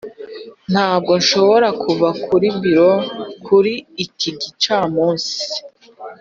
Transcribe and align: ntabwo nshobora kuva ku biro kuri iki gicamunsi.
ntabwo 0.71 1.11
nshobora 1.21 1.67
kuva 1.83 2.09
ku 2.23 2.33
biro 2.61 2.91
kuri 3.45 3.73
iki 4.05 4.29
gicamunsi. 4.41 5.35